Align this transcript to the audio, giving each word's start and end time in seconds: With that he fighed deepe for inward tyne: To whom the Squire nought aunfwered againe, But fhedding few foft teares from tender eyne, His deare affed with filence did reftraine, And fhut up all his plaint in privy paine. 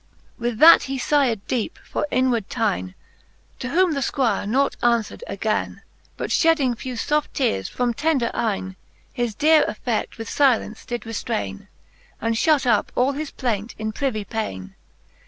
With 0.39 0.57
that 0.57 0.81
he 0.89 0.97
fighed 0.97 1.45
deepe 1.45 1.77
for 1.83 2.07
inward 2.09 2.49
tyne: 2.49 2.95
To 3.59 3.69
whom 3.69 3.93
the 3.93 4.01
Squire 4.01 4.47
nought 4.47 4.75
aunfwered 4.81 5.21
againe, 5.27 5.81
But 6.17 6.31
fhedding 6.31 6.75
few 6.75 6.95
foft 6.95 7.27
teares 7.35 7.69
from 7.69 7.93
tender 7.93 8.31
eyne, 8.33 8.77
His 9.13 9.35
deare 9.35 9.63
affed 9.69 10.17
with 10.17 10.27
filence 10.27 10.87
did 10.87 11.01
reftraine, 11.01 11.67
And 12.19 12.33
fhut 12.33 12.65
up 12.65 12.91
all 12.95 13.11
his 13.11 13.29
plaint 13.29 13.75
in 13.77 13.91
privy 13.91 14.25
paine. 14.25 14.73